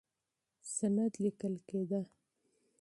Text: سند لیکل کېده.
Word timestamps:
سند 0.75 1.13
لیکل 1.23 1.53
کېده. 1.69 2.01